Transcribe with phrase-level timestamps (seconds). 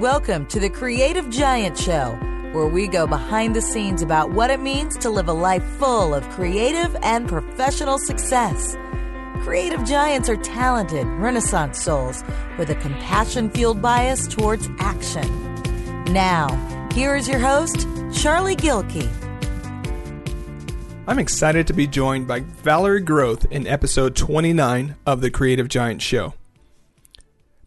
[0.00, 2.18] Welcome to the Creative Giant Show,
[2.50, 6.12] where we go behind the scenes about what it means to live a life full
[6.12, 8.76] of creative and professional success.
[9.44, 12.24] Creative giants are talented, renaissance souls
[12.58, 15.28] with a compassion fueled bias towards action.
[16.06, 16.48] Now,
[16.92, 19.08] here is your host, Charlie Gilkey.
[21.06, 26.02] I'm excited to be joined by Valerie Groth in episode 29 of the Creative Giant
[26.02, 26.34] Show.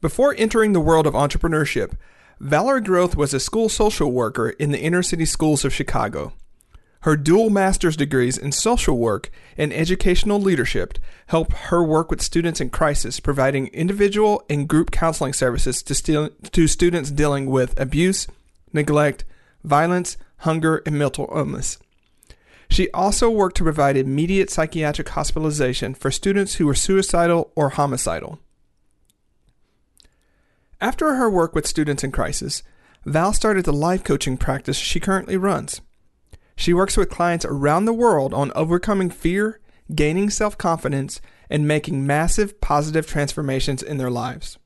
[0.02, 1.94] Before entering the world of entrepreneurship,
[2.40, 6.34] Valerie Groth was a school social worker in the inner city schools of Chicago.
[7.02, 12.62] Her dual master's degrees in social work and educational leadership helped her work with students
[12.62, 18.28] in crisis, providing individual and group counseling services to, to students dealing with abuse,
[18.72, 19.24] neglect,
[19.64, 21.80] violence, hunger, and mental illness.
[22.70, 28.40] She also worked to provide immediate psychiatric hospitalization for students who were suicidal or homicidal.
[30.80, 32.62] After her work with students in crisis,
[33.04, 35.82] Val started the life coaching practice she currently runs.
[36.56, 39.60] She works with clients around the world on overcoming fear,
[39.94, 41.20] gaining self confidence,
[41.50, 44.60] and making massive positive transformations in their lives.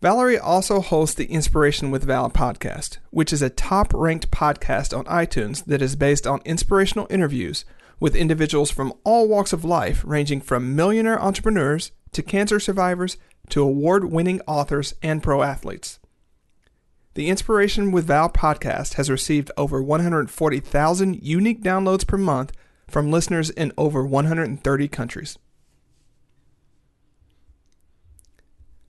[0.00, 5.04] Valerie also hosts the Inspiration with Val podcast, which is a top ranked podcast on
[5.06, 7.64] iTunes that is based on inspirational interviews
[7.98, 13.16] with individuals from all walks of life, ranging from millionaire entrepreneurs to cancer survivors
[13.50, 15.98] to award winning authors and pro athletes.
[17.14, 22.52] The Inspiration with Val podcast has received over 140,000 unique downloads per month
[22.88, 25.38] from listeners in over 130 countries.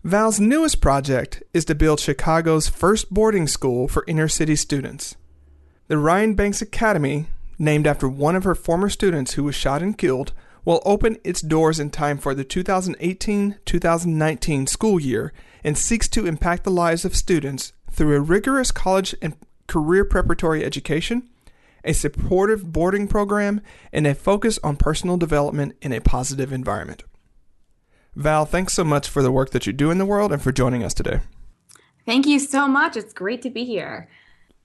[0.03, 5.15] Val's newest project is to build Chicago's first boarding school for inner city students.
[5.87, 9.97] The Ryan Banks Academy, named after one of her former students who was shot and
[9.97, 10.33] killed,
[10.67, 15.31] will open its doors in time for the 2018 2019 school year
[15.63, 19.37] and seeks to impact the lives of students through a rigorous college and
[19.67, 21.29] career preparatory education,
[21.85, 23.61] a supportive boarding program,
[23.93, 27.03] and a focus on personal development in a positive environment.
[28.13, 30.51] Val, thanks so much for the work that you do in the world and for
[30.51, 31.21] joining us today.
[32.05, 32.97] Thank you so much.
[32.97, 34.09] It's great to be here.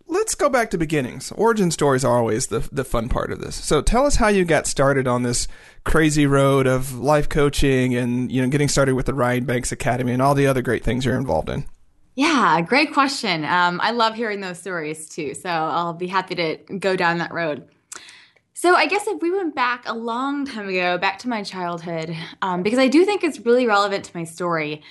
[0.07, 1.33] Let's go back to beginnings.
[1.33, 3.57] Origin stories are always the the fun part of this.
[3.57, 5.49] So tell us how you got started on this
[5.85, 10.13] crazy road of life coaching and you know getting started with the Ryan Banks Academy
[10.13, 11.65] and all the other great things you're involved in.
[12.15, 13.45] Yeah, great question.
[13.45, 15.35] Um, I love hearing those stories too.
[15.35, 17.69] So I'll be happy to go down that road.
[18.55, 22.15] So I guess if we went back a long time ago, back to my childhood,
[22.43, 24.83] um, because I do think it's really relevant to my story.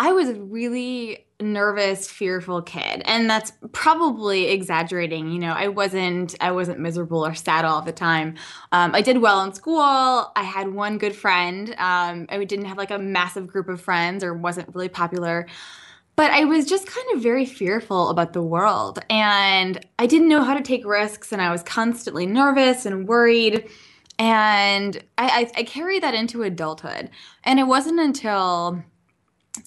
[0.00, 5.32] I was a really nervous, fearful kid, and that's probably exaggerating.
[5.32, 8.36] You know, I wasn't I wasn't miserable or sad all the time.
[8.70, 9.80] Um, I did well in school.
[9.82, 11.70] I had one good friend.
[11.78, 15.48] Um, I didn't have like a massive group of friends, or wasn't really popular
[16.14, 18.98] but I was just kind of very fearful about the world.
[19.08, 23.68] And I didn't know how to take risks, and I was constantly nervous and worried.
[24.18, 27.10] And I, I, I carried that into adulthood.
[27.44, 28.82] And it wasn't until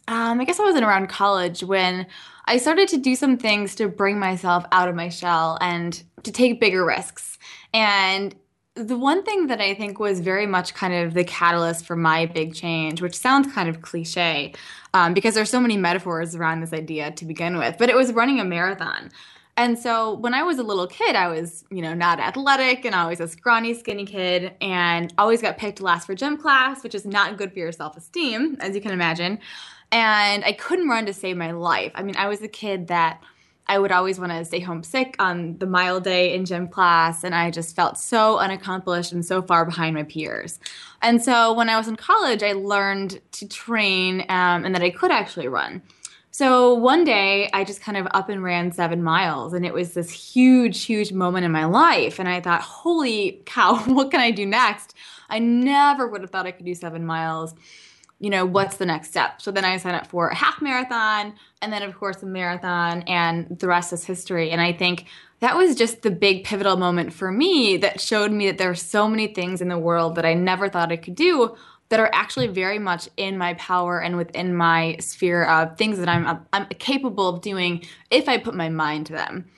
[0.08, 2.08] um, I guess I wasn't around college when
[2.46, 6.32] I started to do some things to bring myself out of my shell and to
[6.32, 7.38] take bigger risks.
[7.74, 8.36] And
[8.76, 12.26] the one thing that I think was very much kind of the catalyst for my
[12.26, 14.54] big change, which sounds kind of cliche
[14.94, 18.14] um, because there's so many metaphors around this idea to begin with, but it was
[18.14, 19.12] running a marathon.
[19.58, 22.96] And so when I was a little kid, I was, you know, not athletic and
[22.96, 27.06] always a scrawny, skinny kid and always got picked last for gym class, which is
[27.06, 29.40] not good for your self esteem, as you can imagine.
[29.92, 31.92] And I couldn't run to save my life.
[31.96, 33.22] I mean, I was a kid that
[33.68, 37.24] I would always want to stay home sick on the mile day in gym class,
[37.24, 40.60] and I just felt so unaccomplished and so far behind my peers.
[41.02, 44.90] And so when I was in college, I learned to train um, and that I
[44.90, 45.82] could actually run.
[46.32, 49.94] So one day, I just kind of up and ran seven miles, and it was
[49.94, 52.20] this huge, huge moment in my life.
[52.20, 54.96] And I thought, holy cow, what can I do next?
[55.30, 57.54] I never would have thought I could do seven miles
[58.22, 59.42] you know, what's the next step?
[59.42, 63.02] So then I signed up for a half marathon and then, of course, a marathon,
[63.08, 64.52] and the rest is history.
[64.52, 65.06] And I think
[65.40, 68.76] that was just the big pivotal moment for me that showed me that there are
[68.76, 71.56] so many things in the world that I never thought I could do
[71.90, 76.08] that are actually very much in my power and within my sphere of things that
[76.08, 79.50] I'm, I'm capable of doing if I put my mind to them.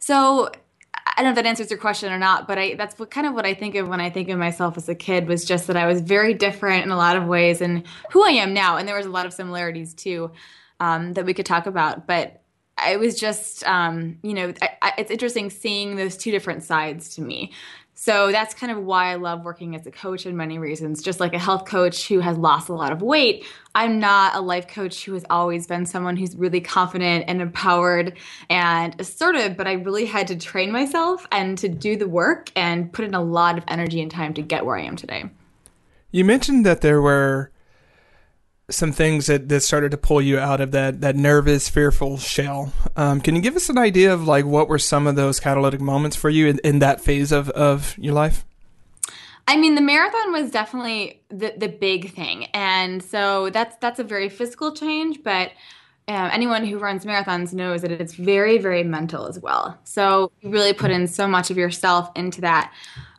[0.00, 0.50] So
[1.16, 3.26] I don't know if that answers your question or not, but I that's what kind
[3.26, 5.66] of what I think of when I think of myself as a kid was just
[5.66, 8.76] that I was very different in a lot of ways and who I am now.
[8.76, 10.30] And there was a lot of similarities too
[10.80, 12.06] um, that we could talk about.
[12.06, 12.42] But
[12.86, 17.14] it was just, um, you know, I, I, it's interesting seeing those two different sides
[17.16, 17.52] to me.
[18.00, 21.02] So that's kind of why I love working as a coach in many reasons.
[21.02, 24.40] Just like a health coach who has lost a lot of weight, I'm not a
[24.40, 28.16] life coach who has always been someone who's really confident and empowered
[28.48, 32.92] and assertive, but I really had to train myself and to do the work and
[32.92, 35.24] put in a lot of energy and time to get where I am today.
[36.12, 37.50] You mentioned that there were
[38.70, 42.72] some things that, that started to pull you out of that that nervous, fearful shell.
[42.96, 45.80] Um, can you give us an idea of like what were some of those catalytic
[45.80, 48.44] moments for you in, in that phase of, of your life?
[49.46, 54.04] I mean, the marathon was definitely the the big thing, and so that's that's a
[54.04, 55.22] very physical change.
[55.22, 55.52] But
[56.06, 59.78] um, anyone who runs marathons knows that it's very very mental as well.
[59.84, 62.74] So you really put in so much of yourself into that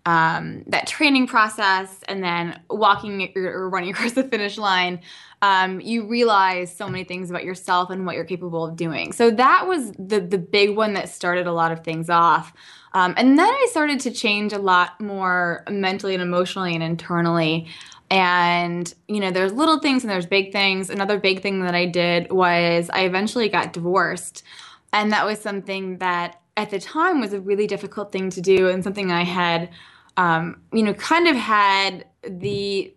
[0.05, 5.01] um, that training process, and then walking or running across the finish line
[5.41, 9.13] um, you realize so many things about yourself and what you're capable of doing.
[9.13, 12.53] So that was the the big one that started a lot of things off.
[12.93, 17.67] Um, and then I started to change a lot more mentally and emotionally and internally.
[18.09, 20.89] And, you know, there's little things and there's big things.
[20.89, 24.43] Another big thing that I did was I eventually got divorced.
[24.91, 28.67] And that was something that at the time was a really difficult thing to do
[28.67, 29.69] and something I had,
[30.17, 32.91] um, you know, kind of had the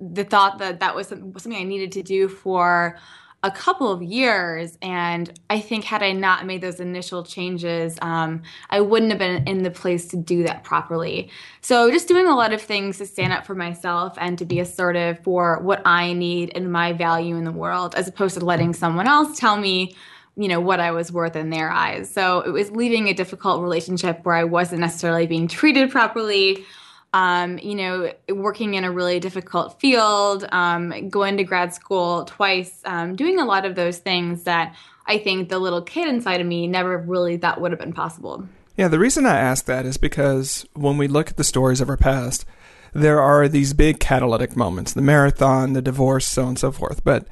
[0.00, 2.98] the thought that that was something I needed to do for
[3.44, 4.78] a couple of years.
[4.82, 9.46] And I think had I not made those initial changes, um, I wouldn't have been
[9.48, 11.28] in the place to do that properly.
[11.60, 14.60] So just doing a lot of things to stand up for myself and to be
[14.60, 18.74] assertive for what I need and my value in the world, as opposed to letting
[18.74, 19.96] someone else tell me
[20.34, 22.10] you know what I was worth in their eyes.
[22.10, 26.64] So it was leaving a difficult relationship where I wasn't necessarily being treated properly
[27.12, 32.80] um, you know, working in a really difficult field, um, going to grad school twice,
[32.84, 34.74] um, doing a lot of those things that
[35.06, 38.46] I think the little kid inside of me never really thought would have been possible.
[38.76, 41.90] Yeah, the reason I ask that is because when we look at the stories of
[41.90, 42.46] our past,
[42.94, 47.04] there are these big catalytic moments the marathon, the divorce, so on and so forth.
[47.04, 47.26] But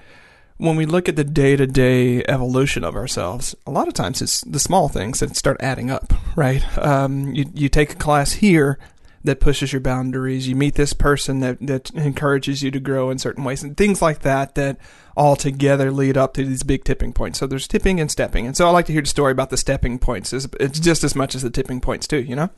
[0.59, 4.21] when we look at the day to day evolution of ourselves, a lot of times
[4.21, 6.62] it's the small things that start adding up, right?
[6.76, 8.79] Um, you, you take a class here,
[9.23, 10.49] that pushes your boundaries.
[10.49, 14.01] You meet this person that, that encourages you to grow in certain ways and things
[14.01, 14.79] like that that
[15.17, 17.39] all together lead up to these big tipping points.
[17.39, 18.47] So there's tipping and stepping.
[18.47, 20.33] And so I like to hear the story about the stepping points.
[20.33, 22.51] It's just as much as the tipping points too, you know?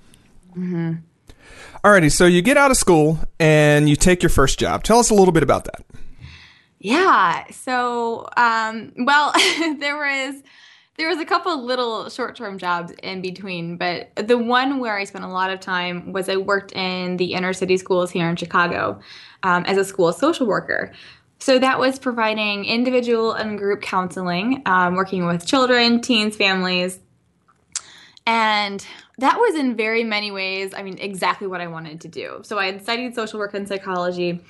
[0.57, 0.93] Mm-hmm.
[1.85, 4.85] Alrighty, so you get out of school and you take your first job.
[4.85, 5.85] Tell us a little bit about that.
[6.79, 7.45] Yeah.
[7.51, 9.33] So, um, well,
[9.79, 10.43] there was
[10.99, 15.25] there was a couple little short-term jobs in between, but the one where I spent
[15.25, 19.01] a lot of time was I worked in the inner city schools here in Chicago
[19.43, 20.93] um, as a school social worker.
[21.39, 27.01] So that was providing individual and group counseling, um, working with children, teens, families,
[28.27, 28.87] and
[29.19, 32.41] that was in very many ways, I mean, exactly what I wanted to do.
[32.43, 34.41] So I had studied social work and psychology.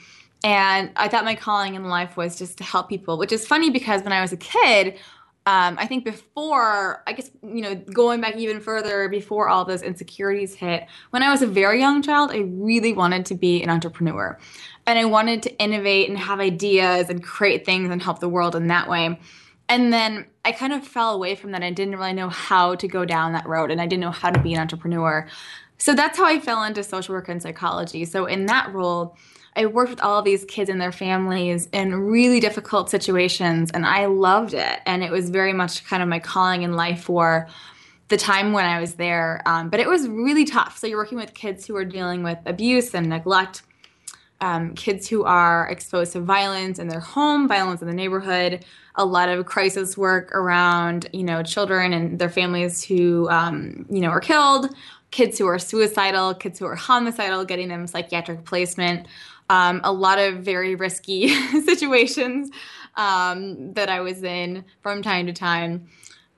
[0.44, 3.70] And I thought my calling in life was just to help people, which is funny
[3.70, 4.98] because when I was a kid,
[5.44, 9.82] um, I think before, I guess, you know, going back even further before all those
[9.82, 13.68] insecurities hit, when I was a very young child, I really wanted to be an
[13.68, 14.38] entrepreneur.
[14.86, 18.54] And I wanted to innovate and have ideas and create things and help the world
[18.54, 19.18] in that way.
[19.68, 21.62] And then I kind of fell away from that.
[21.64, 24.30] I didn't really know how to go down that road and I didn't know how
[24.30, 25.26] to be an entrepreneur.
[25.78, 28.04] So that's how I fell into social work and psychology.
[28.04, 29.16] So in that role,
[29.54, 34.06] I worked with all these kids and their families in really difficult situations, and I
[34.06, 34.80] loved it.
[34.86, 37.48] And it was very much kind of my calling in life for
[38.08, 39.42] the time when I was there.
[39.46, 40.78] Um, but it was really tough.
[40.78, 43.62] So you're working with kids who are dealing with abuse and neglect,
[44.40, 48.64] um, kids who are exposed to violence in their home, violence in the neighborhood,
[48.96, 54.00] a lot of crisis work around you know children and their families who um, you
[54.00, 54.74] know are killed,
[55.10, 59.06] kids who are suicidal, kids who are homicidal, getting them psychiatric placement
[59.52, 61.28] um, a lot of very risky
[61.64, 62.50] situations
[62.96, 65.88] um, that I was in from time to time.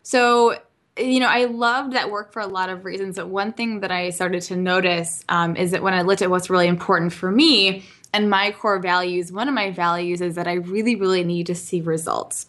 [0.02, 0.58] So,
[0.98, 3.14] you know, I loved that work for a lot of reasons.
[3.14, 6.30] But one thing that I started to notice um, is that when I looked at
[6.30, 10.48] what's really important for me and my core values, one of my values is that
[10.48, 12.46] I really, really need to see results.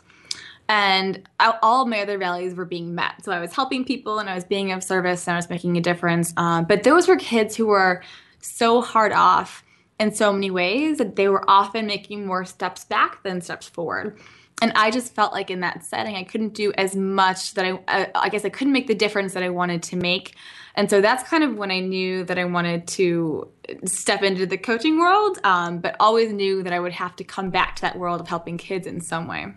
[0.67, 1.29] And
[1.61, 3.23] all my other values were being met.
[3.23, 5.77] So I was helping people and I was being of service and I was making
[5.77, 6.33] a difference.
[6.37, 8.01] Um, but those were kids who were
[8.41, 9.63] so hard off
[9.99, 14.19] in so many ways that they were often making more steps back than steps forward.
[14.61, 17.71] And I just felt like in that setting, I couldn't do as much that I,
[17.87, 20.35] uh, I guess I couldn't make the difference that I wanted to make.
[20.75, 23.49] And so that's kind of when I knew that I wanted to
[23.85, 27.49] step into the coaching world, um, but always knew that I would have to come
[27.49, 29.47] back to that world of helping kids in some way.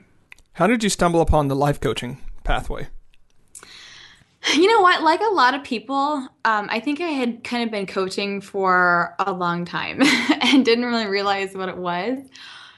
[0.54, 2.88] How did you stumble upon the life coaching pathway?
[4.54, 5.02] You know what?
[5.02, 9.14] Like a lot of people, um, I think I had kind of been coaching for
[9.18, 10.00] a long time
[10.40, 12.18] and didn't really realize what it was.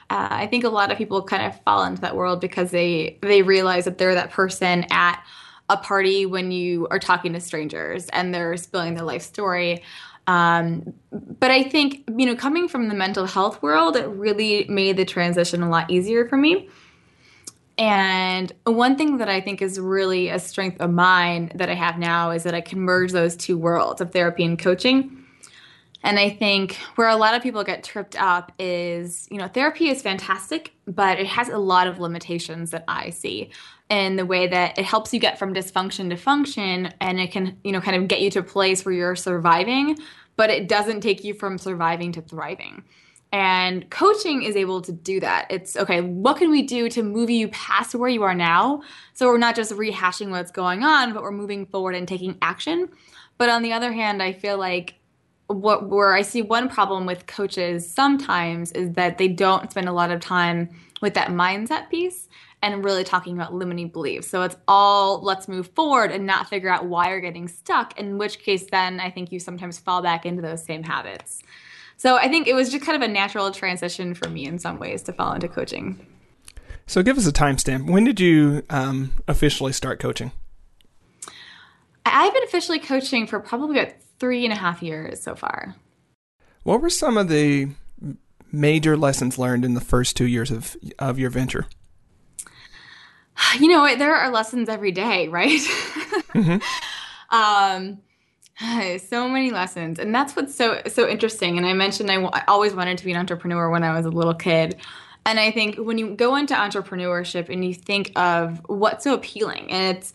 [0.09, 3.17] Uh, I think a lot of people kind of fall into that world because they
[3.21, 5.23] they realize that they're that person at
[5.69, 9.81] a party when you are talking to strangers and they're spilling their life story.
[10.27, 14.97] Um, but I think you know, coming from the mental health world, it really made
[14.97, 16.69] the transition a lot easier for me
[17.77, 21.97] and one thing that I think is really a strength of mine that I have
[21.97, 25.17] now is that I can merge those two worlds of therapy and coaching.
[26.03, 29.89] And I think where a lot of people get tripped up is, you know, therapy
[29.89, 33.51] is fantastic, but it has a lot of limitations that I see
[33.89, 37.57] in the way that it helps you get from dysfunction to function and it can,
[37.63, 39.97] you know, kind of get you to a place where you're surviving,
[40.37, 42.83] but it doesn't take you from surviving to thriving.
[43.31, 45.47] And coaching is able to do that.
[45.49, 48.81] It's okay, what can we do to move you past where you are now?
[49.13, 52.89] So we're not just rehashing what's going on, but we're moving forward and taking action.
[53.37, 54.95] But on the other hand, I feel like
[55.47, 59.93] what where I see one problem with coaches sometimes is that they don't spend a
[59.93, 60.69] lot of time
[61.01, 62.27] with that mindset piece
[62.61, 64.27] and really talking about limiting beliefs.
[64.27, 68.17] So it's all let's move forward and not figure out why you're getting stuck, in
[68.17, 71.41] which case then I think you sometimes fall back into those same habits.
[72.01, 74.79] So I think it was just kind of a natural transition for me in some
[74.79, 76.03] ways to fall into coaching.
[76.87, 77.87] So give us a timestamp.
[77.87, 80.31] When did you um, officially start coaching?
[82.03, 85.75] I've been officially coaching for probably about three and a half years so far.
[86.63, 87.67] What were some of the
[88.51, 91.67] major lessons learned in the first two years of of your venture?
[93.59, 95.59] You know, there are lessons every day, right?
[96.33, 96.57] mm-hmm.
[97.35, 97.99] um,
[99.07, 99.99] so many lessons.
[99.99, 101.57] And that's what's so so interesting.
[101.57, 104.05] And i mentioned I, w- I always wanted to be an entrepreneur when i was
[104.05, 104.77] a little kid.
[105.25, 109.71] And i think when you go into entrepreneurship and you think of what's so appealing
[109.71, 110.13] and it's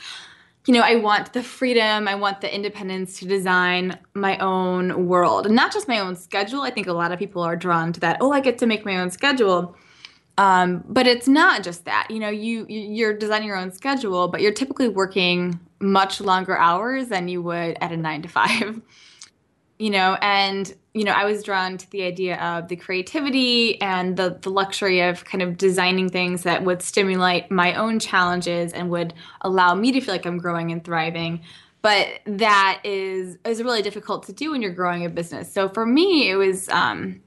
[0.66, 5.46] you know i want the freedom i want the independence to design my own world.
[5.46, 6.62] And not just my own schedule.
[6.62, 8.84] I think a lot of people are drawn to that oh i get to make
[8.84, 9.76] my own schedule.
[10.38, 12.08] Um, but it's not just that.
[12.10, 17.08] You know you you're designing your own schedule but you're typically working much longer hours
[17.08, 18.80] than you would at a nine to five.
[19.78, 24.16] you know, and you know, I was drawn to the idea of the creativity and
[24.16, 28.90] the the luxury of kind of designing things that would stimulate my own challenges and
[28.90, 31.42] would allow me to feel like I'm growing and thriving.
[31.82, 35.52] But that is is really difficult to do when you're growing a business.
[35.52, 37.20] So for me, it was um,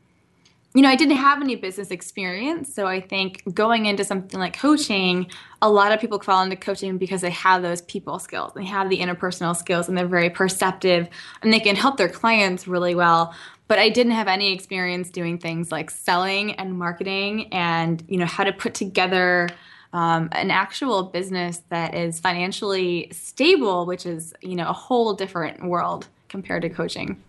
[0.75, 2.73] you know, I didn't have any business experience.
[2.73, 5.27] So I think going into something like coaching,
[5.61, 8.89] a lot of people fall into coaching because they have those people skills, they have
[8.89, 11.09] the interpersonal skills, and they're very perceptive
[11.41, 13.33] and they can help their clients really well.
[13.67, 18.25] But I didn't have any experience doing things like selling and marketing and, you know,
[18.25, 19.49] how to put together
[19.91, 25.63] um, an actual business that is financially stable, which is, you know, a whole different
[25.63, 27.21] world compared to coaching.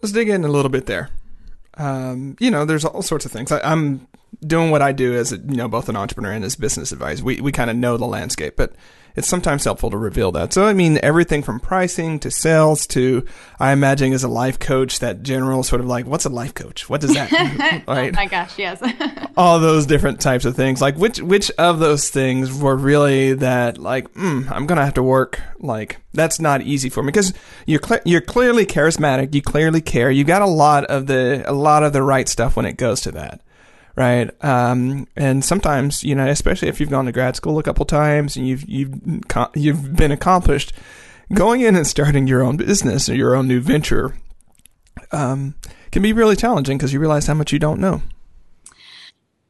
[0.00, 1.10] Let's dig in a little bit there
[1.78, 3.50] um, you know, there's all sorts of things.
[3.50, 4.06] I, am
[4.40, 7.22] doing what I do as a, you know both an entrepreneur and as business advice.
[7.22, 8.74] We we kind of know the landscape, but
[9.14, 10.52] it's sometimes helpful to reveal that.
[10.52, 13.24] So I mean, everything from pricing to sales to
[13.58, 16.88] I imagine as a life coach, that general sort of like, what's a life coach?
[16.88, 17.30] What does that?
[17.32, 17.82] mean?
[17.88, 18.12] right?
[18.12, 18.82] oh my gosh, yes.
[19.36, 20.80] all those different types of things.
[20.80, 25.02] Like which which of those things were really that like, mm, I'm gonna have to
[25.02, 27.32] work like that's not easy for me because
[27.66, 31.52] you're cl- you're clearly charismatic, you clearly care, you got a lot of the a
[31.52, 33.40] lot of the right stuff when it goes to that
[33.96, 34.30] right?
[34.44, 38.36] Um, and sometimes, you know, especially if you've gone to grad school a couple times
[38.36, 38.94] and you've you've
[39.54, 40.72] you've been accomplished,
[41.32, 44.16] going in and starting your own business or your own new venture
[45.12, 45.54] um,
[45.90, 48.02] can be really challenging because you realize how much you don't know.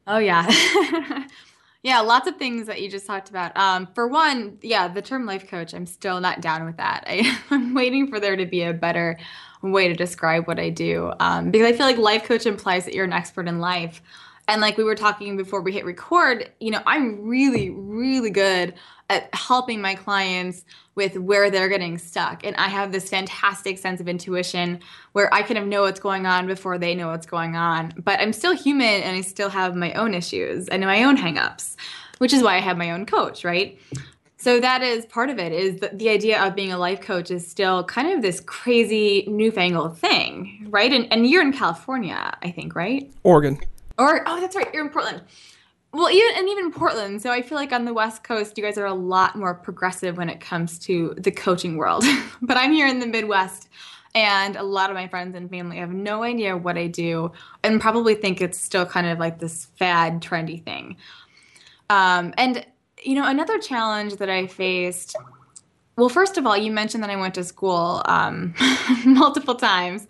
[0.06, 0.48] Oh yeah.
[1.82, 3.56] yeah, lots of things that you just talked about.
[3.56, 7.04] Um, for one, yeah, the term life coach, I'm still not down with that.
[7.06, 9.18] I, am waiting for there to be a better
[9.62, 12.94] way to describe what I do um, because I feel like life coach implies that
[12.94, 14.02] you're an expert in life.
[14.48, 18.74] And like we were talking before we hit record, you know, I'm really, really good
[19.08, 22.44] at helping my clients with where they're getting stuck.
[22.44, 24.80] And I have this fantastic sense of intuition
[25.12, 27.92] where I kind of know what's going on before they know what's going on.
[28.02, 31.76] But I'm still human and I still have my own issues and my own hangups,
[32.18, 33.78] which is why I have my own coach, right?
[34.36, 37.30] So that is part of it is the, the idea of being a life coach
[37.30, 40.92] is still kind of this crazy newfangled thing, right?
[40.92, 43.08] And, and you're in California, I think, right?
[43.22, 43.60] Oregon.
[43.98, 45.22] Or oh, that's right, you're in Portland.
[45.92, 47.20] Well, even and even Portland.
[47.20, 50.16] So I feel like on the West Coast, you guys are a lot more progressive
[50.16, 52.04] when it comes to the coaching world.
[52.42, 53.68] but I'm here in the Midwest,
[54.14, 57.32] and a lot of my friends and family have no idea what I do,
[57.62, 60.96] and probably think it's still kind of like this fad, trendy thing.
[61.90, 62.64] Um, and
[63.02, 65.16] you know, another challenge that I faced
[65.96, 68.54] well, first of all, you mentioned that I went to school um,
[69.04, 70.06] multiple times.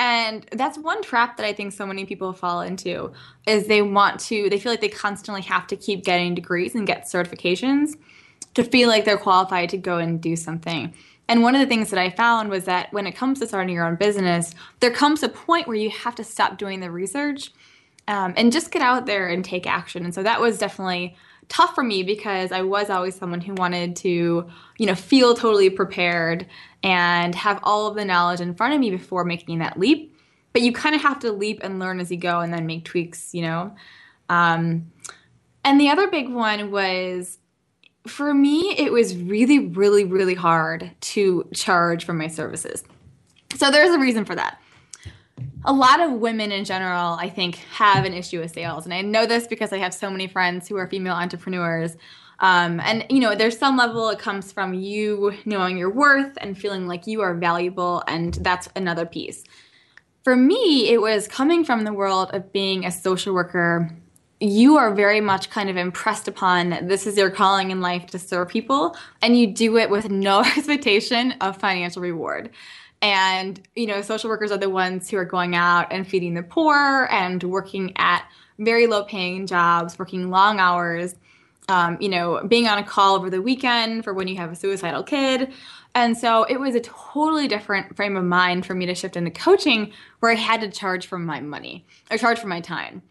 [0.00, 3.12] And that's one trap that I think so many people fall into
[3.46, 6.86] is they want to they feel like they constantly have to keep getting degrees and
[6.86, 7.98] get certifications
[8.54, 10.94] to feel like they're qualified to go and do something.
[11.28, 13.74] And one of the things that I found was that when it comes to starting
[13.74, 17.52] your own business, there comes a point where you have to stop doing the research
[18.08, 20.06] um, and just get out there and take action.
[20.06, 21.14] And so that was definitely
[21.50, 25.68] tough for me because I was always someone who wanted to, you know, feel totally
[25.68, 26.46] prepared
[26.82, 30.16] and have all of the knowledge in front of me before making that leap.
[30.54, 32.84] But you kind of have to leap and learn as you go and then make
[32.84, 33.74] tweaks, you know.
[34.28, 34.90] Um,
[35.64, 37.38] and the other big one was
[38.06, 42.82] for me, it was really, really, really hard to charge for my services.
[43.56, 44.58] So there's a reason for that
[45.64, 48.84] a lot of women in general, I think, have an issue with sales.
[48.84, 51.96] And I know this because I have so many friends who are female entrepreneurs.
[52.38, 56.56] Um, and, you know, there's some level it comes from you knowing your worth and
[56.56, 58.02] feeling like you are valuable.
[58.06, 59.44] And that's another piece.
[60.24, 63.90] For me, it was coming from the world of being a social worker.
[64.38, 68.18] You are very much kind of impressed upon this is your calling in life to
[68.18, 72.50] serve people, and you do it with no expectation of financial reward.
[73.02, 76.42] And, you know, social workers are the ones who are going out and feeding the
[76.42, 78.24] poor and working at
[78.58, 81.14] very low paying jobs, working long hours,
[81.68, 84.56] um, you know, being on a call over the weekend for when you have a
[84.56, 85.52] suicidal kid.
[85.94, 89.30] And so it was a totally different frame of mind for me to shift into
[89.30, 93.02] coaching where I had to charge for my money or charge for my time.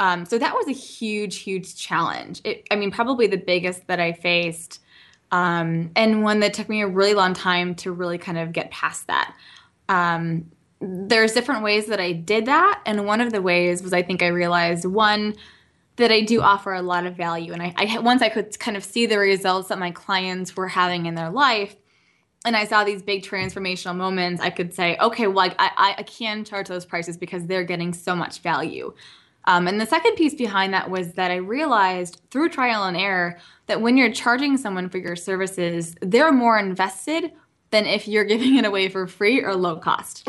[0.00, 2.42] Um, so that was a huge, huge challenge.
[2.44, 4.82] It, I mean, probably the biggest that I faced
[5.32, 8.70] um, and one that took me a really long time to really kind of get
[8.70, 9.34] past that.
[9.88, 14.02] Um, there's different ways that I did that, and one of the ways was I
[14.02, 15.34] think I realized one
[15.96, 18.76] that I do offer a lot of value, and I, I once I could kind
[18.76, 21.74] of see the results that my clients were having in their life,
[22.44, 26.44] and I saw these big transformational moments, I could say, okay, well, I, I can
[26.44, 28.94] charge those prices because they're getting so much value.
[29.46, 33.38] Um, and the second piece behind that was that I realized through trial and error
[33.66, 37.32] that when you're charging someone for your services, they're more invested
[37.70, 40.28] than if you're giving it away for free or low cost.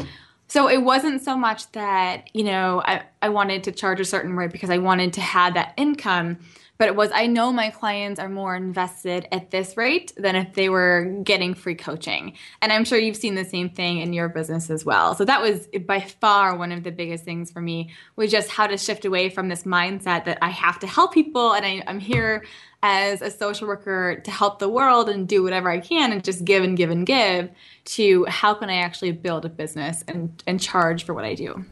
[0.49, 4.35] So it wasn't so much that, you know, I, I wanted to charge a certain
[4.35, 6.37] rate because I wanted to have that income
[6.77, 10.53] but it was I know my clients are more invested at this rate than if
[10.53, 12.33] they were getting free coaching.
[12.61, 15.15] And I'm sure you've seen the same thing in your business as well.
[15.15, 18.67] So that was by far one of the biggest things for me was just how
[18.67, 21.99] to shift away from this mindset that I have to help people and I, I'm
[21.99, 22.45] here
[22.83, 26.45] as a social worker to help the world and do whatever I can and just
[26.45, 27.49] give and give and give
[27.85, 31.65] to how can I actually build a business and, and charge for what I do.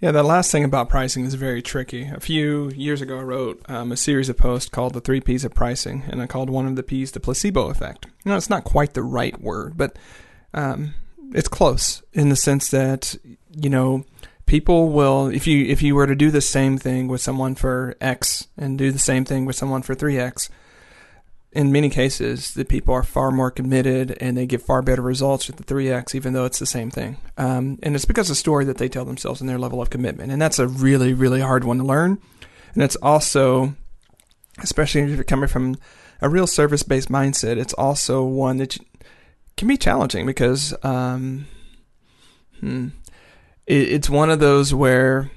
[0.00, 2.04] Yeah, the last thing about pricing is very tricky.
[2.08, 5.44] A few years ago, I wrote um, a series of posts called The Three P's
[5.44, 8.06] of Pricing, and I called one of the P's the placebo effect.
[8.24, 9.98] You know, it's not quite the right word, but
[10.54, 10.94] um,
[11.34, 13.14] it's close in the sense that,
[13.54, 14.06] you know,
[14.46, 17.94] people will if you if you were to do the same thing with someone for
[18.00, 20.48] X and do the same thing with someone for 3X,
[21.52, 25.48] in many cases, the people are far more committed and they get far better results
[25.48, 27.16] with the 3x, even though it's the same thing.
[27.36, 29.90] Um, and it's because of the story that they tell themselves and their level of
[29.90, 30.30] commitment.
[30.30, 32.18] And that's a really, really hard one to learn.
[32.74, 33.74] And it's also,
[34.60, 35.76] especially if you're coming from
[36.20, 38.78] a real service based mindset, it's also one that
[39.56, 41.46] can be challenging because um,
[42.60, 42.88] hmm,
[43.66, 45.32] it, it's one of those where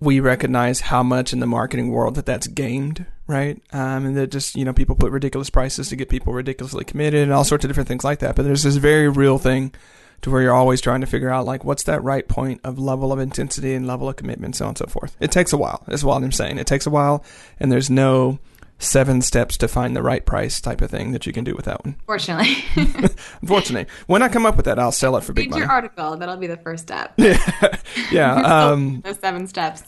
[0.00, 3.60] we recognize how much in the marketing world that that's gamed, right?
[3.72, 7.22] Um, and that just you know people put ridiculous prices to get people ridiculously committed
[7.22, 8.34] and all sorts of different things like that.
[8.34, 9.74] But there's this very real thing
[10.22, 13.12] to where you're always trying to figure out like what's that right point of level
[13.12, 15.16] of intensity and level of commitment, so on and so forth.
[15.20, 15.82] It takes a while.
[15.86, 16.58] That's what I'm saying.
[16.58, 17.24] It takes a while,
[17.58, 18.38] and there's no
[18.80, 21.66] seven steps to find the right price type of thing that you can do with
[21.66, 21.96] that one.
[22.06, 22.56] Fortunately.
[23.42, 23.86] Unfortunately.
[24.06, 25.60] When I come up with that, I'll sell it for big Read money.
[25.62, 26.16] your article.
[26.16, 27.14] That'll be the first step.
[27.16, 27.76] yeah.
[28.10, 28.40] yeah.
[28.70, 29.84] Um, Those seven steps.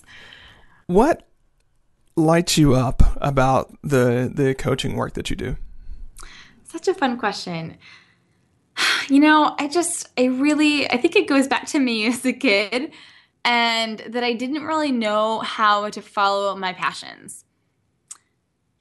[0.87, 1.27] What
[2.17, 5.57] lights you up about the the coaching work that you do?
[6.65, 7.79] Such a fun question.
[9.09, 12.33] You know, I just, I really, I think it goes back to me as a
[12.33, 12.93] kid
[13.45, 17.45] and that I didn't really know how to follow my passions.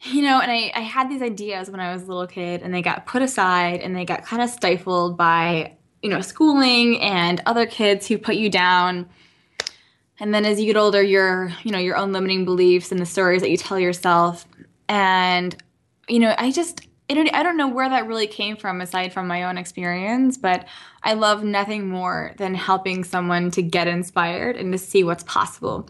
[0.11, 2.73] You know, and I, I had these ideas when I was a little kid and
[2.73, 7.41] they got put aside and they got kind of stifled by, you know, schooling and
[7.45, 9.07] other kids who put you down.
[10.19, 13.05] And then as you get older, your, you know, your own limiting beliefs and the
[13.05, 14.47] stories that you tell yourself.
[14.89, 15.55] And,
[16.07, 19.13] you know, I just, I don't, I don't know where that really came from aside
[19.13, 20.67] from my own experience, but
[21.03, 25.89] I love nothing more than helping someone to get inspired and to see what's possible.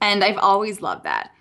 [0.00, 1.32] And I've always loved that.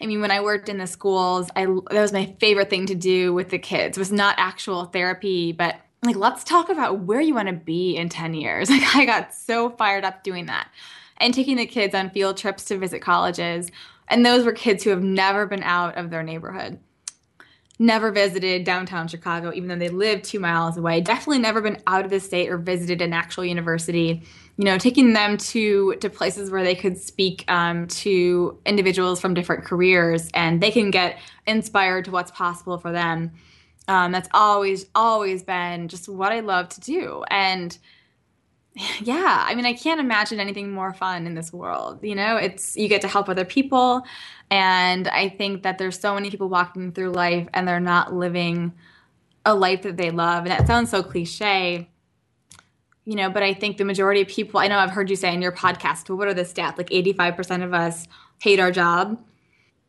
[0.00, 2.94] I mean, when I worked in the schools, I that was my favorite thing to
[2.94, 3.98] do with the kids.
[3.98, 7.96] It was not actual therapy, but like let's talk about where you want to be
[7.96, 8.70] in 10 years.
[8.80, 10.68] Like I got so fired up doing that.
[11.18, 13.70] And taking the kids on field trips to visit colleges.
[14.08, 16.78] And those were kids who have never been out of their neighborhood.
[17.78, 21.00] Never visited downtown Chicago, even though they lived two miles away.
[21.00, 24.22] Definitely never been out of the state or visited an actual university
[24.60, 29.32] you know, taking them to to places where they could speak um, to individuals from
[29.32, 33.32] different careers and they can get inspired to what's possible for them.
[33.88, 37.76] Um, that's always always been just what I love to do, and
[39.00, 42.00] yeah, I mean, I can't imagine anything more fun in this world.
[42.02, 44.02] You know, it's you get to help other people,
[44.50, 48.74] and I think that there's so many people walking through life and they're not living
[49.46, 51.88] a life that they love, and that sounds so cliche
[53.04, 55.32] you know, but I think the majority of people, I know I've heard you say
[55.32, 56.78] in your podcast, what are the stats?
[56.78, 58.06] Like 85% of us
[58.40, 59.18] hate our job.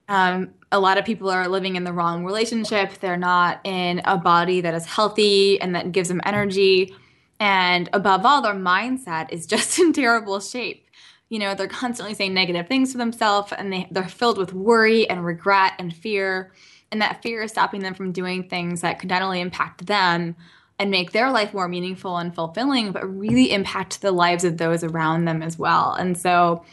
[0.07, 2.93] Um, a lot of people are living in the wrong relationship.
[2.99, 6.95] They're not in a body that is healthy and that gives them energy.
[7.39, 10.87] And above all, their mindset is just in terrible shape.
[11.29, 15.09] You know, they're constantly saying negative things to themselves and they, they're filled with worry
[15.09, 16.51] and regret and fear.
[16.91, 20.35] And that fear is stopping them from doing things that could not only impact them,
[20.81, 24.83] and make their life more meaningful and fulfilling, but really impact the lives of those
[24.83, 25.93] around them as well.
[25.93, 26.65] And so,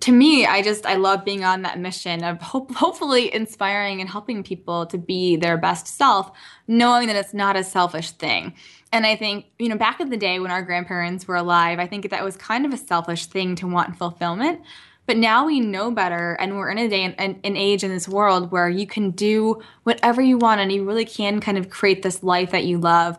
[0.00, 4.08] to me, I just I love being on that mission of hope, hopefully inspiring and
[4.08, 6.30] helping people to be their best self,
[6.66, 8.54] knowing that it's not a selfish thing.
[8.92, 11.86] And I think, you know, back in the day when our grandparents were alive, I
[11.86, 14.62] think that was kind of a selfish thing to want fulfillment.
[15.08, 18.06] But now we know better, and we're in a day, an, an age in this
[18.06, 22.02] world where you can do whatever you want, and you really can kind of create
[22.02, 23.18] this life that you love.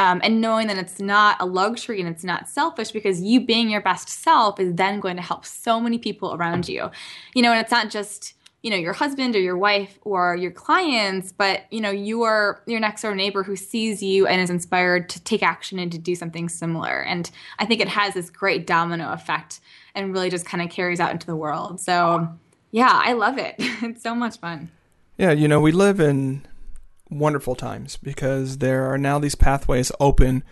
[0.00, 3.70] Um, and knowing that it's not a luxury and it's not selfish because you being
[3.70, 6.90] your best self is then going to help so many people around you.
[7.36, 10.50] You know, and it's not just you know your husband or your wife or your
[10.50, 15.08] clients but you know your your next door neighbor who sees you and is inspired
[15.08, 18.66] to take action and to do something similar and i think it has this great
[18.66, 19.60] domino effect
[19.98, 22.28] and really just kind of carries out into the world so
[22.70, 24.70] yeah i love it it's so much fun
[25.16, 26.46] yeah you know we live in
[27.10, 30.42] wonderful times because there are now these pathways open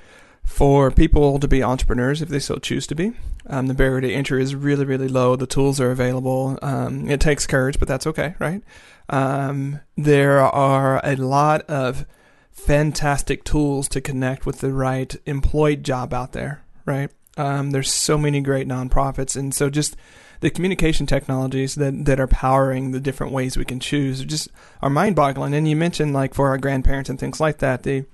[0.47, 3.13] for people to be entrepreneurs if they so choose to be.
[3.49, 5.37] Um, the barrier to entry is really, really low.
[5.37, 6.59] The tools are available.
[6.63, 8.63] Um, it takes courage, but that's okay, right?
[9.09, 12.07] Um, there are a lot of
[12.51, 17.11] fantastic tools to connect with the right employed job out there, right?
[17.37, 19.97] Um, there's so many great nonprofits, and so just
[20.41, 24.49] the communication technologies that, that are powering the different ways we can choose are just
[24.83, 25.55] are mind boggling.
[25.55, 28.05] And you mentioned like for our grandparents and things like that, the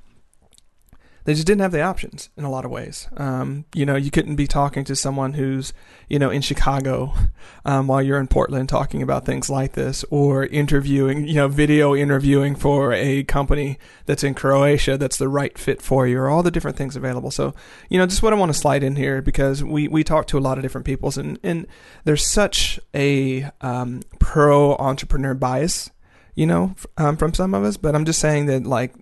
[1.24, 3.08] they just didn't have the options in a lot of ways.
[3.16, 5.72] Um, you know, you couldn't be talking to someone who's,
[6.08, 7.12] you know, in Chicago
[7.64, 11.94] um, while you're in Portland talking about things like this, or interviewing, you know, video
[11.94, 16.42] interviewing for a company that's in Croatia that's the right fit for you, or all
[16.42, 17.30] the different things available.
[17.30, 17.54] So,
[17.88, 20.38] you know, just what I want to slide in here because we we talk to
[20.38, 21.66] a lot of different peoples, and and
[22.04, 25.90] there's such a um, pro entrepreneur bias
[26.34, 27.76] you know, um, from some of us.
[27.76, 28.94] But I'm just saying that like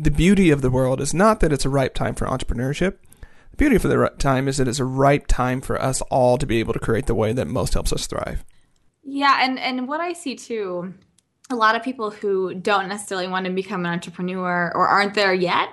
[0.00, 2.98] the beauty of the world is not that it's a ripe time for entrepreneurship.
[3.50, 6.46] The beauty of the time is that it's a ripe time for us all to
[6.46, 8.44] be able to create the way that most helps us thrive.
[9.02, 10.94] Yeah, and and what I see too,
[11.50, 15.34] a lot of people who don't necessarily want to become an entrepreneur or aren't there
[15.34, 15.70] yet.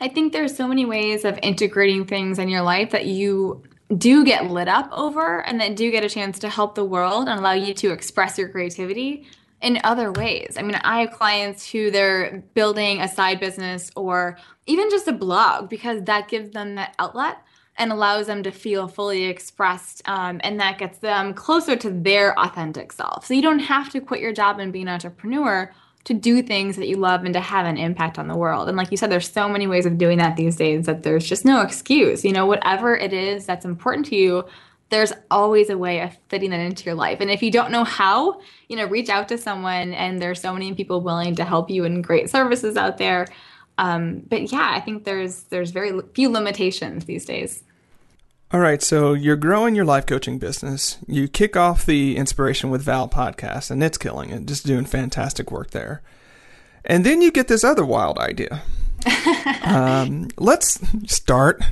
[0.00, 3.62] I think there's so many ways of integrating things in your life that you
[3.98, 7.28] do get lit up over and that do get a chance to help the world
[7.28, 9.26] and allow you to express your creativity
[9.62, 10.56] in other ways.
[10.58, 15.12] I mean, I have clients who they're building a side business or even just a
[15.12, 17.38] blog because that gives them that outlet
[17.78, 22.38] and allows them to feel fully expressed um, and that gets them closer to their
[22.38, 23.24] authentic self.
[23.24, 25.72] So you don't have to quit your job and be an entrepreneur
[26.04, 28.68] to do things that you love and to have an impact on the world.
[28.68, 31.26] And like you said, there's so many ways of doing that these days that there's
[31.26, 32.24] just no excuse.
[32.24, 34.44] You know, whatever it is that's important to you,
[34.92, 37.20] there's always a way of fitting that into your life.
[37.20, 39.94] And if you don't know how, you know, reach out to someone.
[39.94, 43.26] And there's so many people willing to help you and great services out there.
[43.78, 47.64] Um, but yeah, I think there's there's very few limitations these days.
[48.52, 50.98] All right, so you're growing your life coaching business.
[51.08, 55.50] You kick off the Inspiration with Val podcast, and it's killing it, just doing fantastic
[55.50, 56.02] work there.
[56.84, 58.60] And then you get this other wild idea.
[59.64, 60.80] Um, let's
[61.12, 61.62] start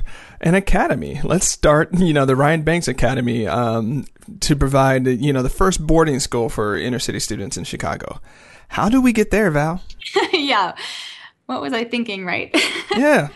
[0.41, 1.19] an academy.
[1.23, 4.05] Let's start, you know, the Ryan Banks Academy um,
[4.41, 8.19] to provide, you know, the first boarding school for inner city students in Chicago.
[8.69, 9.83] How do we get there, Val?
[10.33, 10.75] yeah.
[11.45, 12.55] What was I thinking, right?
[12.95, 13.29] yeah.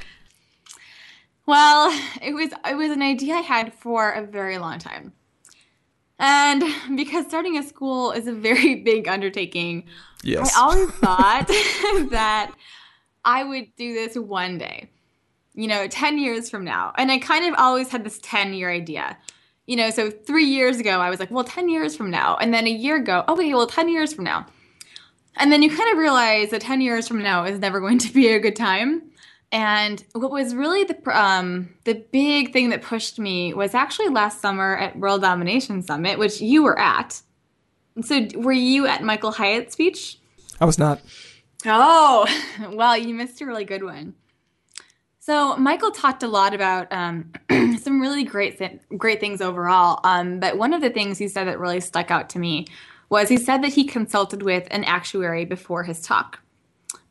[1.46, 5.14] Well, it was it was an idea I had for a very long time.
[6.18, 6.64] And
[6.96, 9.86] because starting a school is a very big undertaking,
[10.26, 10.56] Yes.
[10.58, 11.48] I always thought
[12.10, 12.52] that
[13.26, 14.90] I would do this one day,
[15.54, 16.94] you know, 10 years from now.
[16.98, 19.18] And I kind of always had this 10 year idea.
[19.66, 22.38] You know, so three years ago, I was like, well, 10 years from now.
[22.38, 24.46] And then a year ago, okay, well, 10 years from now.
[25.38, 28.14] And then you kind of realize that 10 years from now is never going to
[28.14, 29.02] be a good time.
[29.52, 34.42] And what was really the um, the big thing that pushed me was actually last
[34.42, 37.22] summer at World Domination Summit, which you were at.
[38.02, 40.20] So, were you at Michael Hyatt's speech?
[40.60, 41.00] I was not.
[41.66, 42.26] Oh,
[42.72, 44.16] well, you missed a really good one.
[45.20, 47.32] So, Michael talked a lot about um,
[47.82, 48.62] some really great
[48.98, 50.00] great things overall.
[50.04, 52.68] Um, but one of the things he said that really stuck out to me
[53.10, 56.40] was he said that he consulted with an actuary before his talk.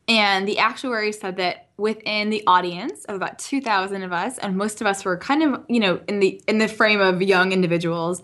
[0.07, 4.81] And the actuary said that within the audience of about 2,000 of us, and most
[4.81, 8.23] of us were kind of, you know, in the in the frame of young individuals.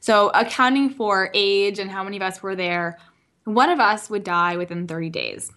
[0.00, 2.98] So accounting for age and how many of us were there,
[3.44, 5.50] one of us would die within 30 days.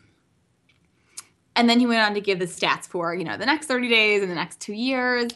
[1.59, 3.89] And then he went on to give the stats for, you know, the next 30
[3.89, 5.29] days and the next two years.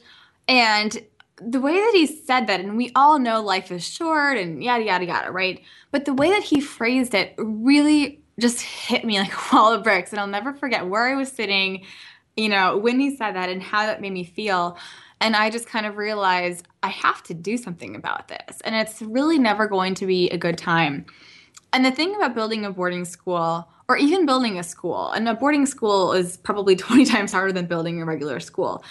[0.47, 0.97] And
[1.35, 4.85] the way that he said that, and we all know life is short and yada,
[4.85, 5.61] yada, yada, right?
[5.91, 9.83] But the way that he phrased it really just hit me like a wall of
[9.83, 10.11] bricks.
[10.11, 11.83] And I'll never forget where I was sitting,
[12.37, 14.77] you know, when he said that and how that made me feel.
[15.19, 18.61] And I just kind of realized I have to do something about this.
[18.61, 21.05] And it's really never going to be a good time.
[21.73, 25.33] And the thing about building a boarding school, or even building a school, and a
[25.33, 28.83] boarding school is probably 20 times harder than building a regular school.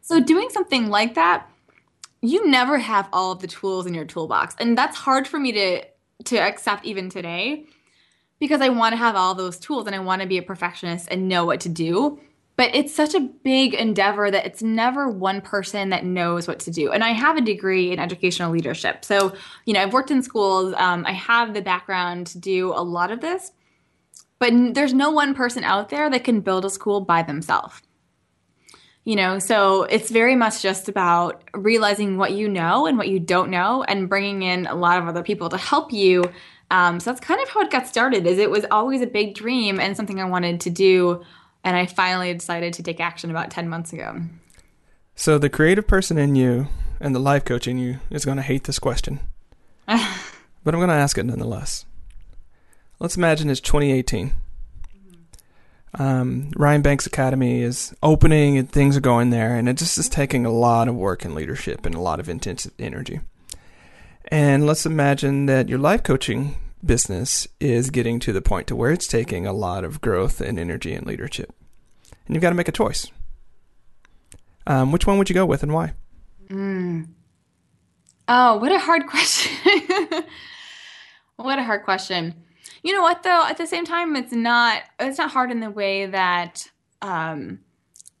[0.00, 1.48] So, doing something like that,
[2.22, 4.56] you never have all of the tools in your toolbox.
[4.58, 5.84] And that's hard for me to,
[6.24, 7.66] to accept even today
[8.40, 11.08] because I want to have all those tools and I want to be a perfectionist
[11.10, 12.20] and know what to do.
[12.56, 16.72] But it's such a big endeavor that it's never one person that knows what to
[16.72, 16.90] do.
[16.90, 19.04] And I have a degree in educational leadership.
[19.04, 19.32] So,
[19.64, 23.12] you know, I've worked in schools, um, I have the background to do a lot
[23.12, 23.52] of this.
[24.38, 27.82] But there's no one person out there that can build a school by themselves.
[29.04, 33.18] You know, so it's very much just about realizing what you know and what you
[33.18, 36.24] don't know and bringing in a lot of other people to help you
[36.70, 38.26] um, so that's kind of how it got started.
[38.26, 41.22] Is it was always a big dream and something I wanted to do,
[41.64, 44.20] and I finally decided to take action about ten months ago.
[45.14, 46.68] So the creative person in you
[47.00, 49.20] and the life coach in you is going to hate this question,
[49.86, 51.84] but I'm going to ask it nonetheless.
[53.00, 54.32] Let's imagine it's 2018.
[55.94, 60.08] Um, Ryan Banks Academy is opening and things are going there, and it just is
[60.08, 63.20] taking a lot of work and leadership and a lot of intense energy.
[64.30, 68.90] And let's imagine that your life coaching business is getting to the point to where
[68.92, 71.54] it's taking a lot of growth and energy and leadership.
[72.26, 73.10] And you've got to make a choice.
[74.66, 75.94] Um, which one would you go with and why?
[76.48, 77.08] Mm.
[78.28, 80.24] Oh, what a hard question.
[81.36, 82.34] what a hard question.
[82.82, 83.44] You know what though?
[83.46, 86.70] At the same time, it's not it's not hard in the way that
[87.02, 87.60] um,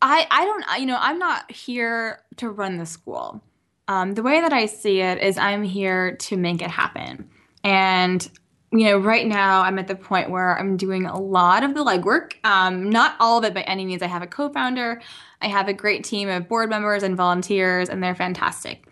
[0.02, 3.42] I I don't you know I'm not here to run the school.
[3.88, 7.30] Um, the way that I see it is I'm here to make it happen.
[7.64, 8.28] And,
[8.70, 11.82] you know, right now I'm at the point where I'm doing a lot of the
[11.82, 12.34] legwork.
[12.44, 14.02] Um, not all of it by any means.
[14.02, 15.00] I have a co founder,
[15.40, 18.86] I have a great team of board members and volunteers, and they're fantastic.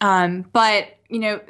[0.00, 1.40] Um, but, you know,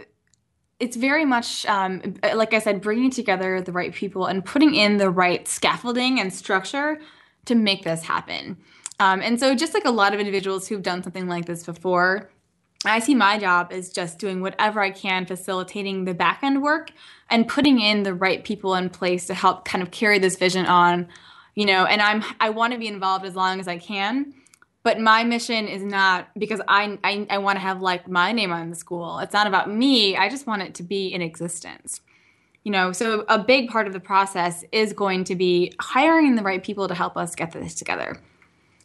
[0.83, 2.03] it's very much, um,
[2.35, 6.35] like I said, bringing together the right people and putting in the right scaffolding and
[6.35, 7.01] structure
[7.45, 8.57] to make this happen.
[8.99, 12.31] Um, and so, just like a lot of individuals who've done something like this before,
[12.85, 16.91] I see my job as just doing whatever I can, facilitating the back end work
[17.31, 20.67] and putting in the right people in place to help kind of carry this vision
[20.67, 21.07] on,
[21.55, 24.35] you know, and I'm I want to be involved as long as I can.
[24.85, 28.53] But my mission is not because I I, I want to have like my name
[28.53, 29.19] on the school.
[29.19, 30.17] It's not about me.
[30.17, 32.01] I just want it to be in existence.
[32.65, 36.43] You know, so a big part of the process is going to be hiring the
[36.43, 38.17] right people to help us get this together.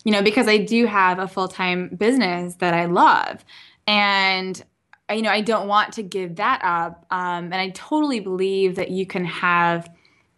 [0.03, 3.43] You know, because I do have a full time business that I love
[3.87, 4.63] and
[5.11, 8.91] you know i don't want to give that up um, and i totally believe that
[8.91, 9.89] you can have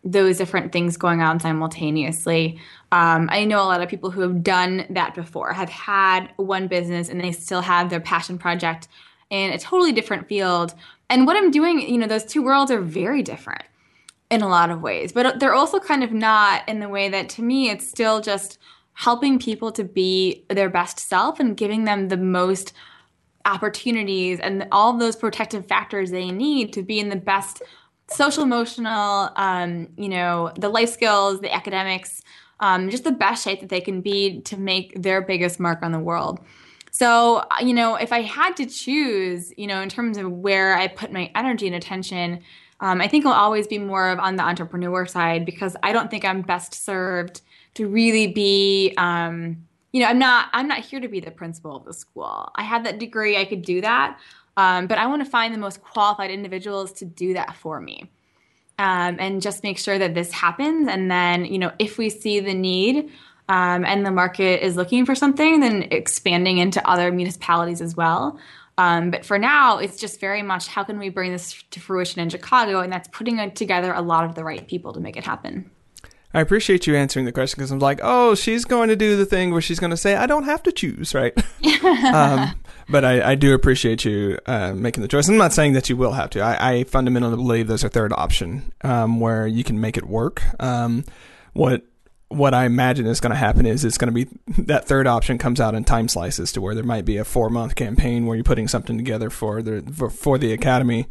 [0.04, 2.60] those different things going on simultaneously
[2.92, 6.68] um, i know a lot of people who have done that before have had one
[6.68, 8.88] business and they still have their passion project
[9.30, 10.74] in a totally different field.
[11.10, 13.64] And what i'm doing you know those two worlds are very different
[14.30, 17.30] in a lot of ways but they're also kind of not in the way that
[17.30, 18.60] to me it's still just
[18.94, 22.74] helping people to be their best self and giving them the most
[23.46, 27.64] opportunities and all those protective factors they need to be in the best
[28.08, 32.22] social emotional um, you know the life skills the academics
[32.60, 35.92] um, just the best shape that they can be to make their biggest mark on
[35.92, 36.40] the world
[36.92, 40.88] So, you know, if I had to choose, you know, in terms of where I
[40.88, 42.42] put my energy and attention,
[42.80, 46.10] um, I think I'll always be more of on the entrepreneur side because I don't
[46.10, 47.42] think I'm best served
[47.76, 51.76] to really be, um, you know, I'm not I'm not here to be the principal
[51.76, 52.52] of the school.
[52.56, 54.20] I have that degree, I could do that,
[54.58, 58.10] um, but I want to find the most qualified individuals to do that for me.
[58.80, 60.88] Um, and just make sure that this happens.
[60.88, 63.12] And then, you know, if we see the need
[63.50, 68.40] um, and the market is looking for something, then expanding into other municipalities as well.
[68.78, 72.22] Um, but for now, it's just very much how can we bring this to fruition
[72.22, 72.80] in Chicago?
[72.80, 75.70] And that's putting together a lot of the right people to make it happen.
[76.34, 79.26] I appreciate you answering the question because I'm like, oh, she's going to do the
[79.26, 81.34] thing where she's going to say, I don't have to choose, right?
[82.14, 82.54] um,
[82.90, 85.28] but I, I, do appreciate you uh, making the choice.
[85.28, 86.42] I'm not saying that you will have to.
[86.42, 90.42] I, I fundamentally believe there's a third option um, where you can make it work.
[90.60, 91.04] Um,
[91.54, 91.84] what
[92.30, 94.30] what I imagine is going to happen is it's going to be
[94.64, 97.50] that third option comes out in time slices to where there might be a four
[97.50, 101.08] month campaign where you're putting something together for the for, for the academy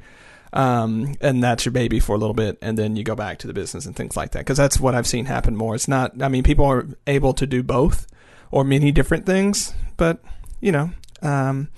[0.53, 3.47] um, and that's your baby for a little bit, and then you go back to
[3.47, 4.41] the business and things like that.
[4.41, 5.75] Because that's what I've seen happen more.
[5.75, 6.23] It's not.
[6.23, 8.07] I mean, people are able to do both
[8.51, 10.23] or many different things, but
[10.61, 10.91] you know,
[11.23, 11.69] um,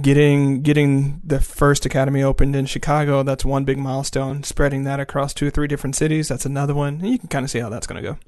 [0.00, 4.42] getting getting the first academy opened in Chicago, that's one big milestone.
[4.42, 7.00] Spreading that across two or three different cities, that's another one.
[7.00, 8.18] And you can kind of see how that's going to go.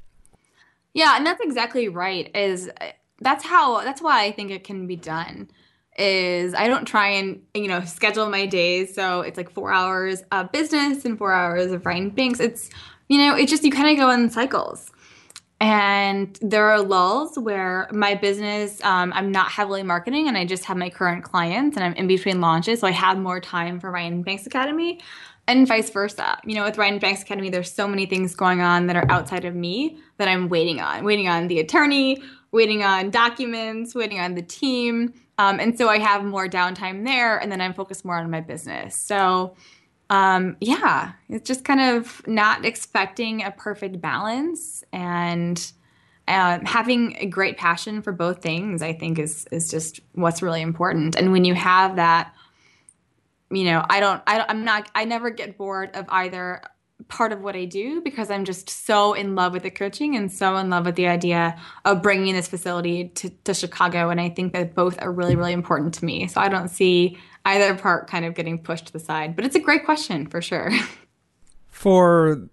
[0.95, 2.31] Yeah, and that's exactly right.
[2.35, 2.71] Is
[3.21, 5.49] that's how that's why I think it can be done
[5.99, 10.23] is I don't try and you know schedule my days so it's like four hours
[10.33, 12.41] of business and four hours of Ryan Banks.
[12.41, 12.71] It's
[13.09, 14.91] you know it's just you kind of go in cycles,
[15.62, 20.64] and there are lulls where my business um, I'm not heavily marketing and I just
[20.64, 23.90] have my current clients and I'm in between launches so I have more time for
[23.92, 25.01] Ryan Banks Academy.
[25.48, 26.38] And vice versa.
[26.44, 29.44] You know, with Ryan Banks Academy, there's so many things going on that are outside
[29.44, 31.05] of me that I'm waiting on.
[31.05, 32.22] Waiting on the attorney,
[32.53, 37.38] waiting on documents, waiting on the team, um, and so I have more downtime there,
[37.38, 38.94] and then I'm focused more on my business.
[38.94, 39.57] So,
[40.12, 45.72] um, yeah, it's just kind of not expecting a perfect balance and
[46.29, 48.83] uh, having a great passion for both things.
[48.83, 51.16] I think is is just what's really important.
[51.16, 52.35] And when you have that,
[53.51, 56.61] you know, I don't, I, I'm not, I never get bored of either
[57.09, 60.31] part of what I do because I'm just so in love with the coaching and
[60.31, 64.11] so in love with the idea of bringing this facility to, to Chicago.
[64.11, 66.29] And I think that both are really, really important to me.
[66.29, 69.37] So I don't see either part kind of getting pushed to the side.
[69.37, 70.71] But it's a great question for sure.
[71.69, 72.49] For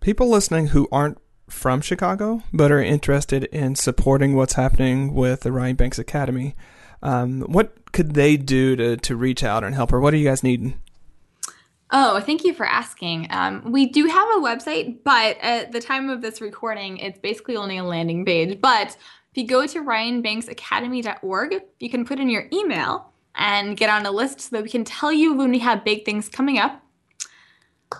[0.00, 5.50] people listening who aren't from Chicago but are interested in supporting what's happening with the
[5.50, 6.54] Ryan Banks Academy,
[7.02, 10.00] um, what could they do to, to reach out and help her?
[10.00, 10.78] What are you guys needing?
[11.90, 13.28] Oh, thank you for asking.
[13.30, 17.56] Um, we do have a website, but at the time of this recording, it's basically
[17.56, 18.60] only a landing page.
[18.60, 18.96] But
[19.32, 24.10] if you go to ryanbanksacademy.org, you can put in your email and get on a
[24.10, 26.82] list so that we can tell you when we have big things coming up.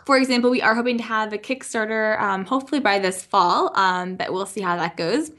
[0.04, 4.16] For example, we are hoping to have a Kickstarter um, hopefully by this fall, um,
[4.16, 5.30] but we'll see how that goes.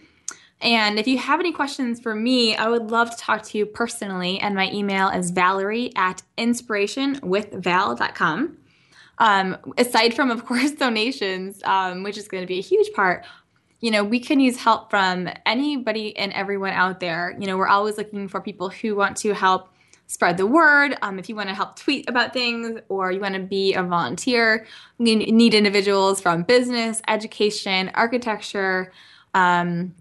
[0.62, 3.65] And if you have any questions for me, I would love to talk to you
[3.65, 4.39] personally.
[4.39, 8.58] And my email is valerie at inspirationwithval.com.
[9.19, 13.25] Um, aside from, of course, donations, um, which is going to be a huge part,
[13.80, 17.38] you know, we can use help from anybody and everyone out there.
[17.39, 19.69] You know, we're always looking for people who want to help
[20.10, 20.98] spread the word.
[21.04, 23.84] Um, if you want to help tweet about things or you want to be a
[23.84, 24.65] volunteer,
[24.98, 28.91] we need individuals from business, education, architecture,
[29.36, 29.93] um,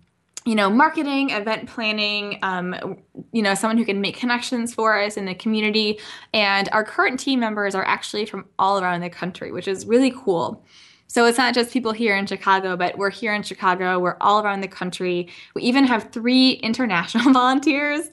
[0.46, 2.96] you know, marketing, event planning, um,
[3.32, 5.98] you know, someone who can make connections for us in the community.
[6.32, 10.10] And our current team members are actually from all around the country, which is really
[10.10, 10.64] cool.
[11.06, 14.42] So it's not just people here in Chicago, but we're here in Chicago, we're all
[14.42, 15.28] around the country.
[15.54, 18.08] We even have three international volunteers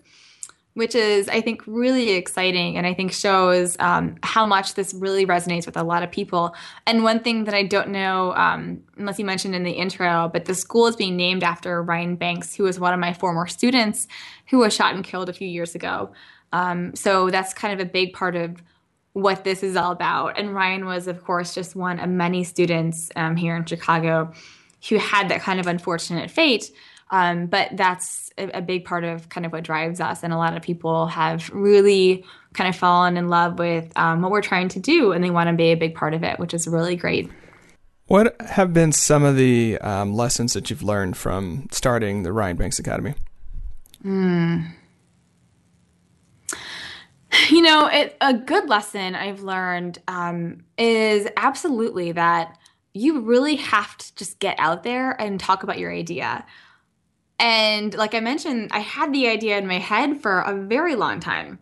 [0.75, 5.25] which is, I think, really exciting and I think shows um, how much this really
[5.25, 6.53] resonates with a lot of people.
[6.85, 10.45] And one thing that I don't know, um, unless you mentioned in the intro, but
[10.45, 14.07] the school is being named after Ryan Banks, who was one of my former students
[14.49, 16.11] who was shot and killed a few years ago.
[16.51, 18.61] Um, so that's kind of a big part of
[19.13, 20.37] what this is all about.
[20.37, 24.33] And Ryan was, of course, just one of many students um, here in Chicago
[24.89, 26.69] who had that kind of unfortunate fate.
[27.11, 30.23] Um, but that's a, a, big part of kind of what drives us.
[30.23, 34.31] And a lot of people have really kind of fallen in love with um, what
[34.31, 36.53] we're trying to do and they want to be a big part of it, which
[36.53, 37.29] is really great.
[38.07, 42.57] What have been some of the um, lessons that you've learned from starting the Ryan
[42.57, 43.13] Banks Academy?
[44.01, 44.61] Hmm.
[47.49, 52.57] You know, it, a good lesson I've learned um, is absolutely that
[52.93, 56.45] you really have to just get out there and talk about your idea
[57.39, 61.19] And like I mentioned, I had the idea in my head for a very long
[61.19, 61.59] time.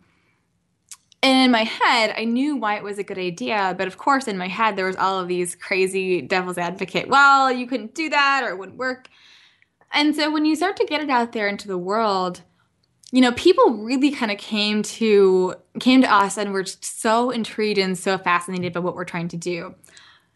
[1.24, 3.74] And in my head, I knew why it was a good idea.
[3.78, 7.52] But of course, in my head, there was all of these crazy devil's advocate, well,
[7.52, 9.08] you couldn't do that or it wouldn't work.
[9.94, 12.42] And so when you start to get it out there into the world,
[13.12, 17.78] you know, people really kind of came to came to us and were so intrigued
[17.78, 19.76] and so fascinated by what we're trying to do.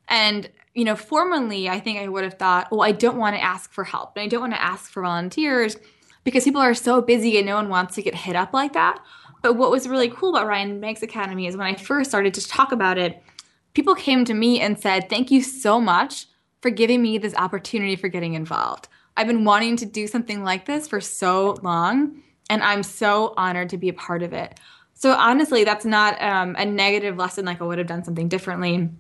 [0.08, 3.42] And you know, formerly, I think I would have thought, well, I don't want to
[3.42, 5.76] ask for help and I don't want to ask for volunteers
[6.24, 9.04] because people are so busy and no one wants to get hit up like that.
[9.42, 12.48] But what was really cool about Ryan Banks Academy is when I first started to
[12.48, 13.24] talk about it,
[13.74, 16.28] people came to me and said, Thank you so much
[16.62, 18.88] for giving me this opportunity for getting involved.
[19.16, 22.22] I've been wanting to do something like this for so long,
[22.52, 24.60] and I'm so honored to be a part of it.
[24.94, 28.92] So, honestly, that's not um, a negative lesson like I would have done something differently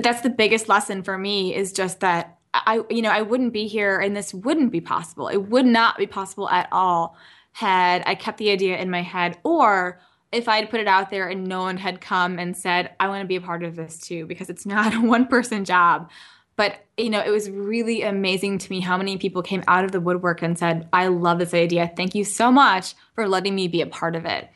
[0.00, 3.52] but that's the biggest lesson for me is just that I, you know, I wouldn't
[3.52, 5.28] be here and this wouldn't be possible.
[5.28, 7.18] It would not be possible at all
[7.52, 10.00] had I kept the idea in my head or
[10.32, 13.08] if I had put it out there and no one had come and said, I
[13.08, 16.08] want to be a part of this too, because it's not a one person job.
[16.56, 19.92] But, you know, it was really amazing to me how many people came out of
[19.92, 21.92] the woodwork and said, I love this idea.
[21.94, 24.48] Thank you so much for letting me be a part of it.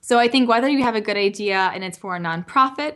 [0.00, 2.94] So I think whether you have a good idea and it's for a nonprofit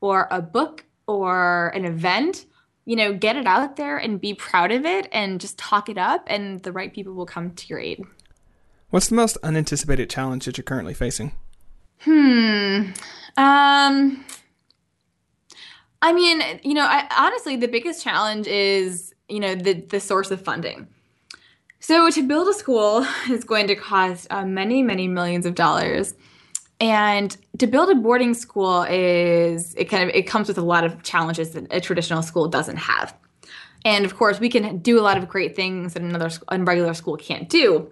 [0.00, 2.46] or a book or an event,
[2.84, 5.98] you know, get it out there and be proud of it and just talk it
[5.98, 8.04] up, and the right people will come to your aid.
[8.90, 11.32] What's the most unanticipated challenge that you're currently facing?
[12.00, 12.92] Hmm.
[13.36, 14.24] Um.
[16.02, 20.30] I mean, you know, I, honestly, the biggest challenge is, you know, the the source
[20.30, 20.88] of funding.
[21.80, 26.14] So to build a school is going to cost uh, many, many millions of dollars.
[26.84, 30.84] And to build a boarding school is it kind of it comes with a lot
[30.84, 33.16] of challenges that a traditional school doesn't have.
[33.86, 36.92] And of course, we can do a lot of great things that another a regular
[36.92, 37.90] school can't do,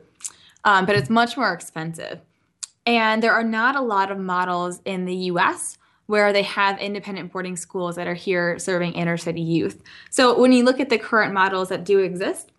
[0.65, 2.21] um, but it's much more expensive.
[2.85, 5.79] And there are not a lot of models in the U.S.
[6.05, 9.83] where they have independent boarding schools that are here serving inner city youth.
[10.11, 12.53] So when you look at the current models that do exist,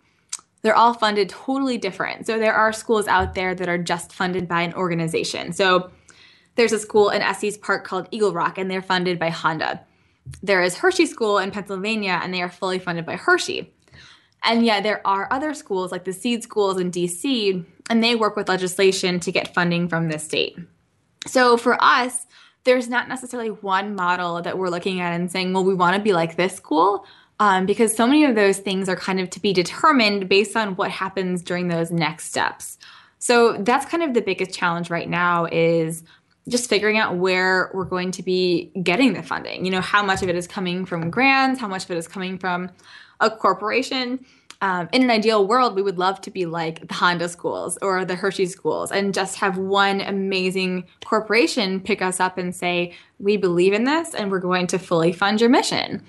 [0.63, 2.25] they're all funded totally different.
[2.25, 5.53] So there are schools out there that are just funded by an organization.
[5.53, 5.91] So
[6.55, 9.83] there's a school in Estes Park called Eagle Rock, and they're funded by Honda.
[10.41, 13.73] There is Hershey School in Pennsylvania, and they are fully funded by Hershey.
[14.43, 18.35] And yeah, there are other schools like the Seed Schools in DC, and they work
[18.35, 20.57] with legislation to get funding from the state.
[21.27, 22.25] So for us,
[22.65, 26.01] there's not necessarily one model that we're looking at and saying, well, we want to
[26.01, 27.05] be like this school,
[27.39, 30.75] um, because so many of those things are kind of to be determined based on
[30.75, 32.77] what happens during those next steps.
[33.19, 36.03] So that's kind of the biggest challenge right now is
[36.47, 39.65] just figuring out where we're going to be getting the funding.
[39.65, 42.07] You know, how much of it is coming from grants, how much of it is
[42.07, 42.69] coming from
[43.19, 44.25] a corporation.
[44.61, 48.05] Um, in an ideal world, we would love to be like the Honda schools or
[48.05, 53.35] the Hershey schools and just have one amazing corporation pick us up and say, We
[53.35, 56.03] believe in this and we're going to fully fund your mission.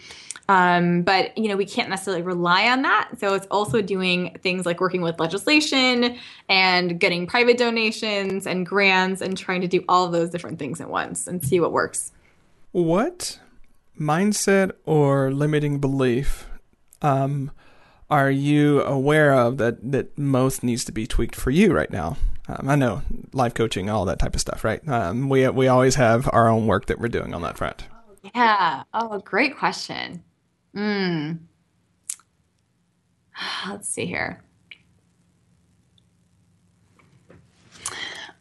[0.49, 3.11] Um, but you know, we can't necessarily rely on that.
[3.19, 6.17] So it's also doing things like working with legislation
[6.49, 10.81] and getting private donations and grants and trying to do all of those different things
[10.81, 12.13] at once and see what works.
[12.73, 13.39] What
[13.99, 16.47] mindset or limiting belief
[17.01, 17.51] um,
[18.11, 22.17] are you aware of that that most needs to be tweaked for you right now?
[22.49, 24.87] Um, I know life coaching, all that type of stuff, right?
[24.89, 27.87] Um, we we always have our own work that we're doing on that front.
[28.35, 28.83] Yeah.
[28.93, 30.23] Oh, great question.
[30.75, 31.33] Hmm.
[33.69, 34.43] Let's see here.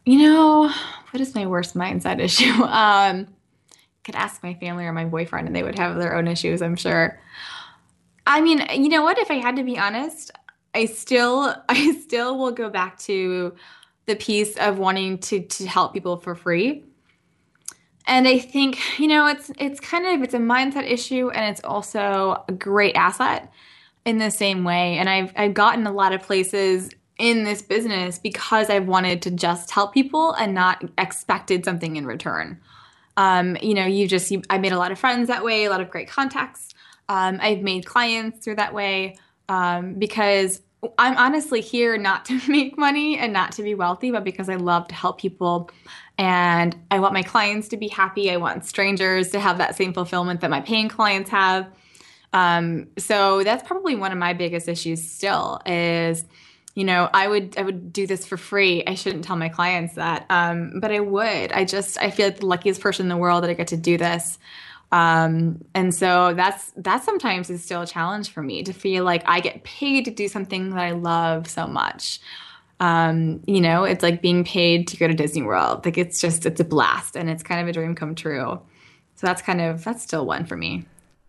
[0.05, 0.69] You know,
[1.11, 2.63] what is my worst mindset issue?
[2.63, 3.27] Um,
[4.03, 6.75] could ask my family or my boyfriend, and they would have their own issues, I'm
[6.75, 7.19] sure.
[8.25, 9.17] I mean, you know what?
[9.17, 10.31] If I had to be honest,
[10.73, 13.55] I still, I still will go back to
[14.05, 16.83] the piece of wanting to to help people for free
[18.05, 21.63] and I think, you know, it's it's kind of it's a mindset issue and it's
[21.63, 23.51] also a great asset
[24.05, 24.97] in the same way.
[24.97, 29.31] And I've I've gotten a lot of places in this business because I've wanted to
[29.31, 32.59] just help people and not expected something in return.
[33.15, 35.69] Um, you know, you just you, I made a lot of friends that way, a
[35.69, 36.73] lot of great contacts.
[37.07, 40.61] Um, I've made clients through that way um, because
[40.97, 44.55] I'm honestly here not to make money and not to be wealthy, but because I
[44.55, 45.69] love to help people
[46.17, 48.31] and I want my clients to be happy.
[48.31, 51.67] I want strangers to have that same fulfillment that my paying clients have.
[52.33, 56.25] Um, so that's probably one of my biggest issues still is,
[56.75, 58.83] you know, I would I would do this for free.
[58.87, 61.51] I shouldn't tell my clients that, um, but I would.
[61.51, 63.77] I just I feel like the luckiest person in the world that I get to
[63.77, 64.39] do this.
[64.91, 69.23] Um, and so that's that sometimes is still a challenge for me to feel like
[69.25, 72.19] I get paid to do something that I love so much.
[72.83, 75.85] Um, you know, it's like being paid to go to Disney World.
[75.85, 78.59] Like it's just it's a blast and it's kind of a dream come true.
[79.15, 80.83] So that's kind of that's still one for me.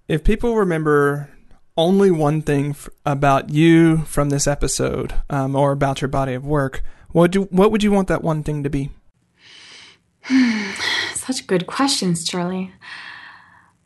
[0.08, 1.30] If people remember
[1.76, 6.44] only one thing f- about you from this episode um, or about your body of
[6.44, 6.82] work,
[7.12, 8.90] what do what would you want that one thing to be?
[11.14, 12.72] Such good questions, Charlie.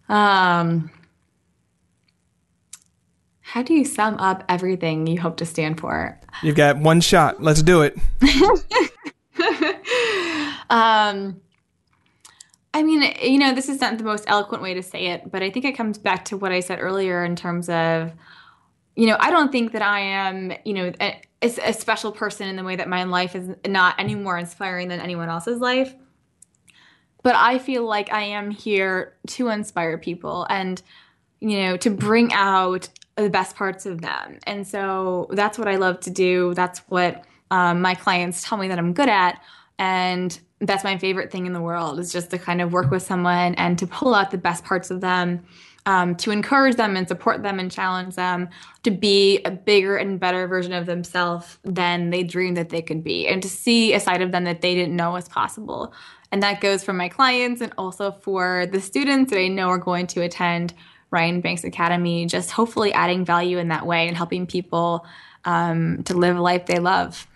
[0.08, 0.90] Um,
[3.52, 6.20] how do you sum up everything you hope to stand for?
[6.42, 7.42] You've got one shot.
[7.42, 7.96] Let's do it.
[10.70, 11.40] um,
[12.74, 15.42] I mean, you know, this is not the most eloquent way to say it, but
[15.42, 18.12] I think it comes back to what I said earlier in terms of,
[18.96, 22.56] you know, I don't think that I am, you know, a, a special person in
[22.56, 25.94] the way that my life is not any more inspiring than anyone else's life
[27.22, 30.80] but I feel like I am here to inspire people and
[31.40, 32.88] you know to bring out
[33.18, 34.38] the best parts of them.
[34.46, 36.54] And so that's what I love to do.
[36.54, 39.42] That's what um, my clients tell me that I'm good at,
[39.78, 43.02] and that's my favorite thing in the world is just to kind of work with
[43.02, 45.44] someone and to pull out the best parts of them.
[45.86, 48.50] Um, to encourage them and support them and challenge them
[48.82, 53.02] to be a bigger and better version of themselves than they dreamed that they could
[53.02, 55.94] be, and to see a side of them that they didn't know was possible.
[56.30, 59.78] And that goes for my clients and also for the students that I know are
[59.78, 60.74] going to attend
[61.10, 65.06] Ryan Banks Academy, just hopefully adding value in that way and helping people
[65.44, 67.26] um, to live a life they love.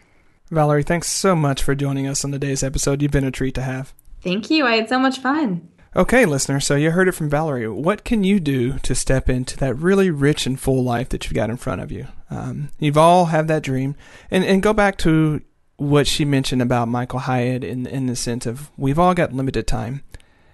[0.50, 3.00] Valerie, thanks so much for joining us on today's episode.
[3.00, 3.94] You've been a treat to have.
[4.22, 4.66] Thank you.
[4.66, 5.68] I had so much fun.
[5.94, 7.68] Okay, listener, so you heard it from Valerie.
[7.68, 11.34] What can you do to step into that really rich and full life that you've
[11.34, 12.06] got in front of you?
[12.30, 13.94] Um, you've all have that dream,
[14.30, 15.42] and and go back to
[15.76, 19.66] what she mentioned about Michael Hyatt in in the sense of we've all got limited
[19.66, 20.02] time,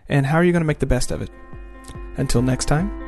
[0.09, 1.31] and how are you going to make the best of it?
[2.17, 2.91] Until next time,